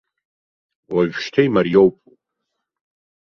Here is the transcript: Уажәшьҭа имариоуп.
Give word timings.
Уажәшьҭа 0.93 1.41
имариоуп. 1.47 1.95